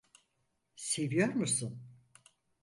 [0.75, 1.81] Seviyor musun?